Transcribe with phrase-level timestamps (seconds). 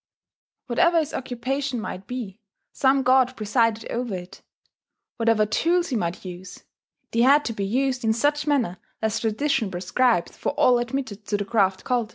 [0.65, 2.39] Whatever his occupation might be,
[2.71, 4.41] some god presided over it;
[5.17, 6.63] whatever tools he might use,
[7.11, 11.37] they had to be used in such manner as tradition prescribed for all admitted to
[11.37, 12.09] the craft cult.